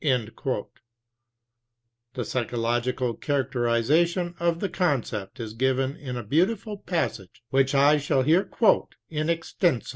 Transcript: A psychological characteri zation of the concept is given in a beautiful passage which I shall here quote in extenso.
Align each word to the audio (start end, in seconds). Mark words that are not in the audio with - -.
A 0.03 0.13
psychological 2.23 3.15
characteri 3.15 3.81
zation 3.83 4.33
of 4.39 4.59
the 4.59 4.67
concept 4.67 5.39
is 5.39 5.53
given 5.53 5.95
in 5.95 6.17
a 6.17 6.23
beautiful 6.23 6.77
passage 6.79 7.43
which 7.51 7.75
I 7.75 7.99
shall 7.99 8.23
here 8.23 8.43
quote 8.43 8.95
in 9.11 9.29
extenso. 9.29 9.89